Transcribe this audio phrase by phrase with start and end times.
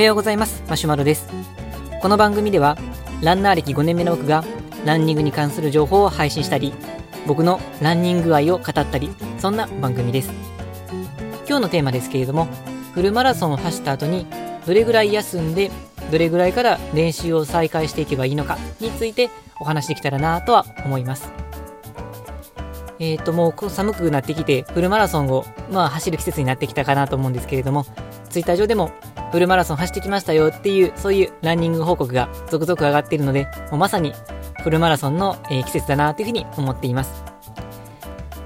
[0.00, 0.64] おはようございます。
[0.66, 1.28] マシュマロです。
[2.00, 2.78] この番組では
[3.20, 4.42] ランナー歴5年目の僕が
[4.86, 6.72] ランニングに関する情報を配信したり
[7.26, 10.30] 僕のランニング愛を語ったりそんな番組です。
[11.46, 12.46] 今日のテーマですけれども
[12.94, 14.26] フルマラソンを走った後に
[14.66, 15.70] どれぐらい休んで
[16.10, 19.28] どれぐらいから練習を再開していけばいいのかについて
[19.60, 21.30] お話できたらなとは思います。
[22.98, 27.84] えっ、ー、ともう寒くなってきてフルマラソンをまあ走る季節になってきたかなと思うんですけれども
[28.30, 28.90] ツイッター上でも
[29.32, 34.14] フルマラソン走ってきましたよっていうそういうランニング報告が続々上がっているのでもうまさに
[34.62, 37.24] フルマラソンの、えー、季節だなというふうに思っています。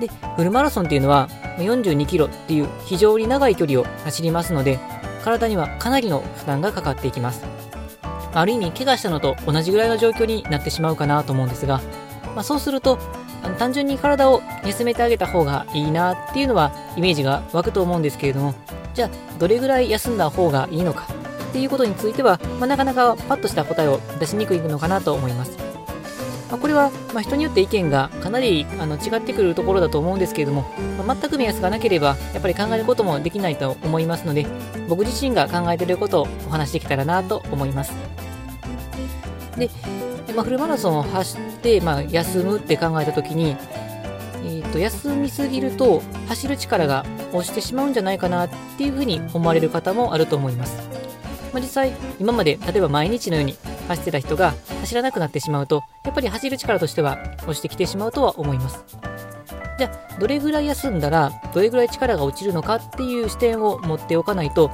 [0.00, 4.78] でフルマラソンっていうのは42キロっていう非常に長い距離を走りますので
[5.24, 7.44] 体にはかなりの負担がかかっていきます。
[8.34, 11.80] ある意味怪我したのと同じぐらいの状況になってしまうかなと思うんですが、
[12.34, 12.98] まあ、そうすると
[13.42, 18.54] あの単純に体を休めてあげた方がいいなっていうのはイメージが湧くと思うんですけれども
[18.96, 21.06] じゃあどれぐらい休んだ方がいいのか？
[21.50, 25.58] っていうことについては、まあ、なかなかパッとした答えを出しにくいのかなと思います。
[26.50, 30.62] まあ、これは、ま人によって意見がかなりあの違ってくるところだと思うんですけれども、
[31.04, 34.46] まあ、全く目安がなければやっぱり考えることもできないと思いますので
[34.88, 37.92] 僕自身が考えていることをお話しできたらなと思います。
[39.58, 39.68] で、
[40.34, 43.56] まあ、フルマラソンを走って、ま、休むって考えた時に、
[44.44, 47.04] えーと、休みすぎると走る力が
[47.36, 50.76] 落ちてしまうんじゃないかなっていうふうに思われる方もあると思います、
[51.52, 53.56] まあ、実際今まで例えば毎日のように
[53.88, 58.84] 走ってた人が走らなくなってしまうと、やっぱり走る力としては落ちてきてしまうとは思います。
[59.78, 64.70] じゃあ、どれぐらい休んだら、どれぐらい力が落ちるのかっていう視点を持っておかないと、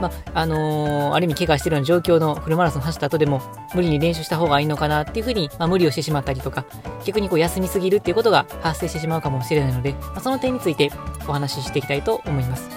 [0.00, 3.42] まあ、あのー、ある意味怪我してるような状況のフルマラソン走った後でも
[3.74, 6.64] 無理に練習した方がいいのかなっていうふうに、まあ、無理をしてしまったりとか
[7.04, 10.92] 逆にこう休みすぎるっていうことが発生してしまうかもしれないので、まあ、その点について
[11.28, 12.68] お話ししていきたいと思います、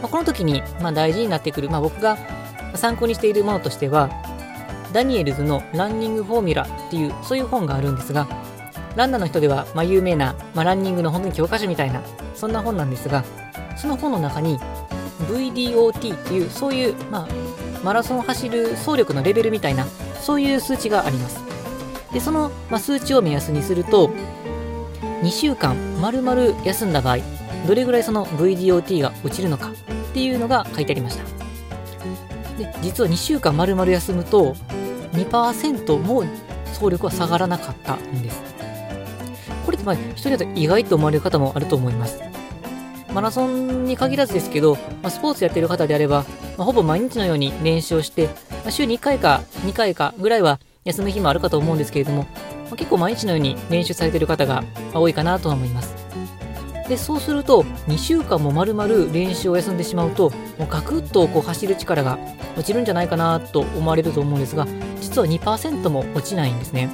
[0.00, 2.16] まあ、この時に、まあ、大事になってくる、まあ、僕が
[2.74, 4.10] 参考にしているものとしては
[4.92, 8.26] ダニエルズのランニングフォーミュラっていうそういう本があるんですが
[8.96, 12.02] ランナーの人では、ま、有名な、ま、ランニングの本当に教科書みたいな
[12.34, 13.24] そんな本なんですが
[13.76, 14.58] その本の中に
[15.28, 17.26] VDOT っていうそういう、ま、
[17.82, 19.86] マラソンを走る走力のレベルみたいな
[20.20, 21.40] そういう数値があります。
[22.12, 24.10] でその、ま、数値を目安にすると
[25.22, 27.18] 2週間丸々休んだ場合
[27.66, 29.74] どれぐらいその VDOT が落ちるのかっ
[30.12, 31.24] ていうのが書いてありました
[32.58, 34.54] で実は2週間丸々休むと
[35.12, 36.24] 2%も
[36.72, 38.42] 総力は下がらなかったんです。
[39.64, 42.20] これってまあ人によって意外と思われる方もあると思います。
[43.12, 46.24] マラソンに限らずですけど、まあ、スポーツやってる方であれば、
[46.56, 52.26] まあ、ほぼ毎日のように練習をして、まあ、週に1回か2回かぐらいは休む日もあるかと思うんですけれども、
[52.70, 54.64] ま、結構毎日のように練習されてる方が
[54.94, 56.02] 多いかなとは思います。
[56.88, 62.18] でそうすると2週間も丸々練習を休んでしまうともうガクッとこう走る力が
[62.56, 64.66] 落ちるんじゃないかなと思われると思うんですが
[65.00, 66.90] 実は2%も落ちないんですね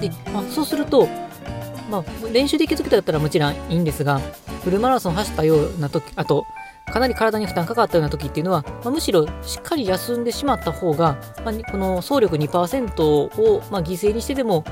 [0.00, 1.08] で、まあ、そうすると、
[1.90, 4.20] まあ、練習できる時だったらもちろんいいんですが
[4.62, 6.46] フルマラソン走ったような時あと
[6.88, 14.64] かなり体に負担かかったような時っていうのは、まあ、むしろしっかり休んでしまった方が、まあ、この総力2%を、まあ、犠牲にしてでも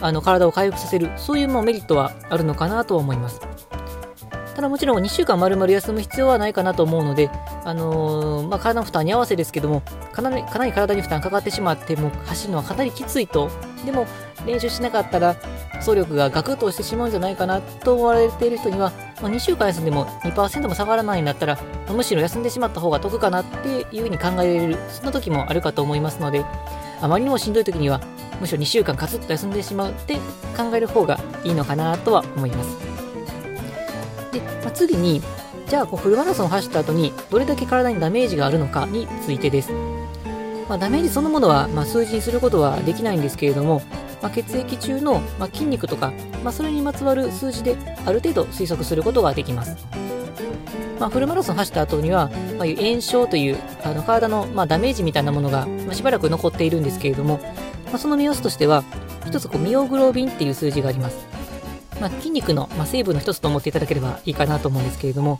[0.00, 3.40] あの体を回復させるそういうメリットはあるのかなとは思います。
[4.54, 7.28] ただもちろん2週間丸々休む必要はないかなと思うので、
[7.64, 13.50] あのー、まあ、体の負担に合わせですけどもかなりかなり体に負担かかってしまっても走るのはかなりきついと。
[13.84, 14.06] でも
[14.46, 15.36] 練習しなかったら
[15.76, 21.58] 走力がガクッとしてしまうんじゃないかなと思われている人には、まあ、2週間休んでも2%も下がらないんだったら、
[21.88, 26.44] むしろ休んでしまった方が得かなっていうふうに考えられるそんな時もあるかと思いますので
[27.00, 28.00] あまりにもしんどい時には
[28.40, 30.16] むしろ2週間カツッと休んでしまうって
[30.56, 32.78] 考える方がいいのかなとは思います。
[34.32, 35.22] で、まあ、次に、
[35.68, 39.72] じゃあこうフルマラソンを走った後にどれだけ体にダメージがあるのかについてです。
[40.68, 43.82] まあ、ダメージそのものは、まあ、数字にすることはできないんですけれども、
[44.24, 46.10] まあ、血液中の、ま筋肉とか、
[46.42, 47.76] まそれにまつわる数字で
[48.06, 49.76] ある程度推測することができます。
[50.98, 57.38] まあ、フルマラソン走った後には、まあ、炎症というあの体の、まあ、ダメージみたいなものが、まあ、しばらく残っているんですけれども、
[57.88, 58.82] まあ、その目安としては、
[59.26, 61.26] 一つこうミオグロビンっていう数字があります。
[62.00, 65.38] まあ、筋肉の、まあ、成分の一つと思っていただければいいかなと思うんですけれども、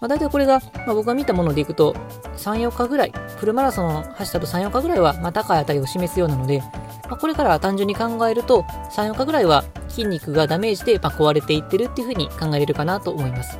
[0.00, 1.94] まあ、大体これが、まあ、僕が見たものでいくと、
[2.38, 6.62] 3、4日ぐらい、フルマラソンを走ったと3、4日ぐらいは、まあ、高い値を示すようなので、
[7.08, 8.62] まあ、これから単純に考えると、
[8.94, 13.58] 3、4日ぐらいは筋肉がダメージで、ま、壊れていってるっていうふうに考えれるかなと思います。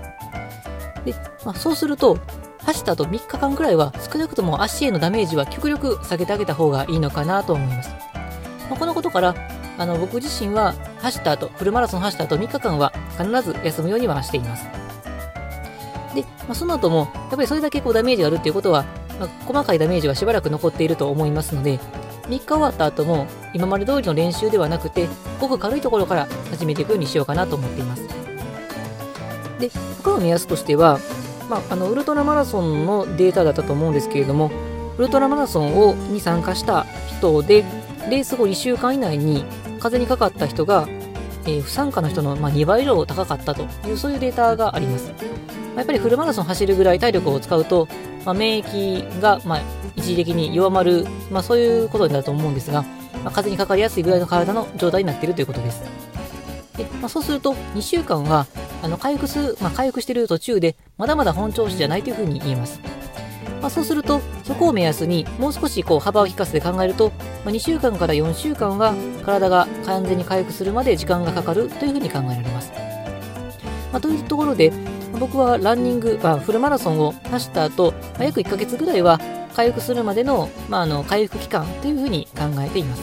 [1.04, 1.14] で、
[1.44, 2.19] まあ、そうすると、
[2.58, 7.90] 走った後3日間ぐらいは少なくとも足へのダメージは極力下げてあげた方がいいのかなと思います。
[8.69, 9.34] まあ、このことから、
[9.78, 14.66] あの僕自身は走った後、フルマラソン走った後3日間は必ず休むようにはしています。
[16.14, 18.84] で、まあ、その後も、やっぱりそれだけこうダメージがあるっていうことは、
[19.20, 21.78] まあ、細かいダメージはしばらく残っていると思いますので、
[22.28, 25.08] 3日終わった後も、今まで通りの練習ではなくて、
[25.40, 28.02] ごく軽いところから始めていくようにしようかなと思っています。
[29.58, 29.70] で、
[30.02, 30.99] 他の目安としては、
[31.49, 34.50] まあ、あのウルトラマラソンのデータだったと思うんですけれども、
[34.99, 36.87] ウルトラマラソンをに参加した
[37.19, 37.64] 人で、
[38.11, 39.44] レース後1週間以内に
[39.79, 40.88] 風にかかった人が、
[41.44, 45.12] えー、不参加の人の、ま、2倍以上高かったという、そういうデータがあります。
[45.75, 47.87] ま、やっぱりフルマラソン走るぐらい体力を使うと、
[48.25, 49.61] まあ、免疫が、まあ、
[50.06, 55.82] 一時的に弱まる、まあ、そういうことになると思うんですが、まあ、風邪にかかりやすいぐらいの体の状態になっているということです。
[56.76, 58.47] でまあ、そうすると、2週間は
[58.82, 62.81] あの回復す、まあ、回復している途中で、まだまだ本調子じゃないというふうに言えます。
[63.61, 67.11] まあ、そうすると、そこを目安にもう少しこう幅を利かせて考えると、
[67.44, 68.94] まあ、2週間から4週間は
[69.25, 72.70] 体が完全に回復するまで時間がかかるというふうに考えられます。
[73.91, 74.70] まあ、というところで、
[75.19, 79.19] 僕はランニング、まあ、フルマラソンを走った後、まあ、約1ヶ月ぐらいは
[79.56, 83.03] 回復するまでの,、まあ、あの回復期間というふうに考えています。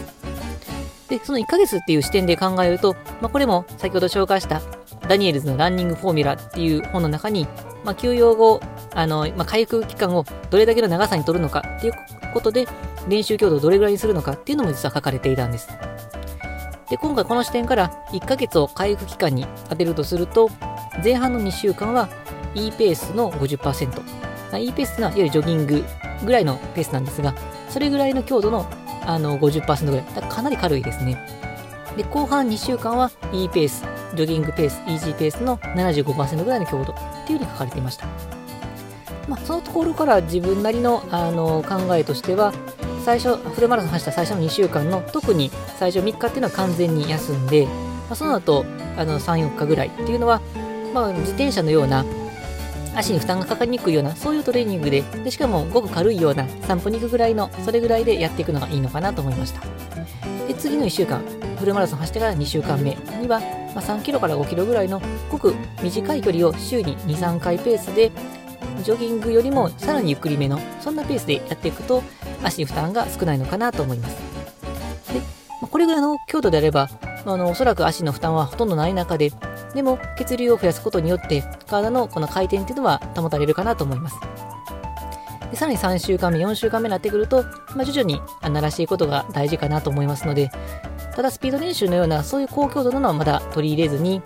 [1.09, 4.61] で、その1ヶ月っていう視点で考えると、まあ、これも先ほど紹介した
[5.09, 7.47] ダニエルズのランニングフォーミュラっていう本の中に、
[7.83, 8.61] まあ、休養後、
[8.93, 11.93] あの、まあ、回復期間をどれだけの長さに取るのかっていう
[12.33, 12.67] ことで、
[13.09, 15.69] 練習強度をどれぐらいにするのかっていうのも実は書かれていたんです。
[16.89, 20.51] で、今回この視点から1ヶ月を回復期間に当てるとすると、
[21.03, 22.09] 前半の2週間は
[22.53, 24.32] E ペースの50%。
[24.57, 25.83] E ペースというのはいわゆるジョギング
[26.25, 27.33] ぐらいのペースなんですが、
[27.69, 28.65] それぐらいの強度の
[29.05, 30.05] あの50%ぐらい。
[30.15, 31.17] だかなり軽いですね。
[31.97, 33.85] で、後半2週間は E ペース、
[34.15, 36.95] ジョギングペース、イージーペースの75%ぐらいの強度っ
[37.27, 38.07] ていう風に書かれていました。
[39.27, 42.53] まあ、そのところから自分なりのあの考えとしては、
[43.03, 47.71] 最初、フルマラソン走った最初の2週間の、特に最初3日っていうのは完全に休んで、ま
[48.11, 48.65] あ、その後、
[48.97, 50.41] あの3、4日ぐらいっていうのは、
[50.93, 52.05] まあ、自転車のような
[52.95, 59.61] 足に負担がかかりにくいような、そういうトレーニングで、でしかもごく軽いような散歩に行くぐらいの、それぐらいでやっていくのがいいのかなと思いました。
[60.47, 61.21] で、次の1週間、
[61.57, 63.39] フルマラソン走ってから2週間目には、
[63.73, 65.01] まあ、3キロから5キロぐらいの
[65.31, 68.11] ごく短い距離を週に2、3回ペースで、
[68.83, 72.03] ジョギングよりもさらにゆっくりめの、そんなペースでやっていくと、
[72.43, 74.17] 足に負担が少ないのかなと思います。
[75.13, 75.21] で、
[75.67, 76.89] これぐらいの強度であれば、
[77.25, 79.31] あのおそらく足の負担はほとんどない中で、
[79.73, 84.19] でも血流を増やすことによって体のこの回転っていうのは保たれるかなと思います。
[85.51, 87.43] でさらに3週間目、4週間目になってくると、
[87.75, 90.51] まあ、徐々に慣らしていくことが大事かなと思いますので、
[91.15, 94.21] ただスピード練習のようなそういう高強度なのはまだ取り入れずに、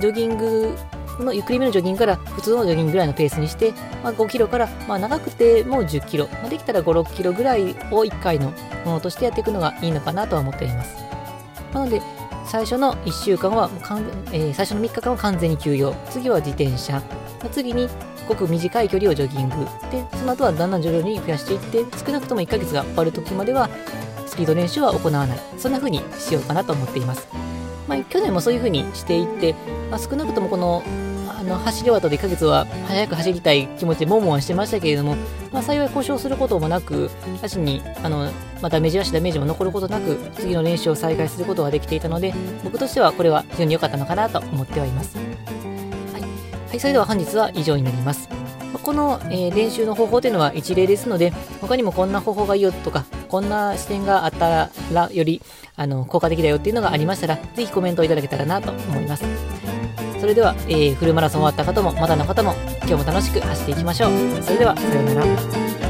[0.00, 0.76] ジョギング
[1.20, 3.72] のゆっくりめのジョギングから普通のジョギングぐらいのペースにして、
[4.02, 8.50] まあ、5キロから、まあ、長くてもう10キロ、まあ、できたら5、6キロぐらいを1回の
[8.84, 10.96] ものとしてやっていくのがいいのかなとは思っております。
[11.72, 12.02] なので、
[12.44, 14.00] 最初の1週間はかん、
[14.32, 15.94] えー、最初の3日間は完全に休養。
[16.10, 17.02] 次は自転車。
[17.50, 17.88] 次に
[18.32, 19.56] ごく短い距離をジョギング。
[19.90, 23.68] で、その後はだんだん徐々に増やしていって、少なくとも1ヶ月が終わる時までは、
[24.26, 25.38] スピード練習は行わない。
[25.58, 27.28] そんな風にしようかなと思っています。
[27.86, 29.54] まあ、去年もそういう風にしていって、
[29.90, 30.82] まあ、少なくともこの
[31.42, 35.16] あの走り終わった1ヶ月は早く走りたい気持ちでもんもんしてましたけれども、
[35.50, 37.10] まあ、幸い故障することもなく、
[37.42, 38.30] 足にあの、
[38.60, 45.16] まあ、ダメージ足ダメージも残ることなく、次の練習を再開することができていたので、僕としてはこれは非常に良かったのかなと思ってはいます。
[45.16, 45.22] は
[46.18, 46.22] い、
[46.68, 48.28] はい、それでは本日は以上になります。
[48.84, 55.42] この、えー、練習の方法というのは一例ですので、他にもこんな方法がいいよとか、こんな視点があったらより
[55.74, 59.51] あの効果的だよっていうのがありましたら、ぜひコメントをいただけたらなと思います。
[60.22, 62.54] それでは、えー、フルマラソン終わった方もまだの方も
[62.86, 64.10] 今日も楽しく走っていきましょう。
[64.40, 65.81] それではさようなら。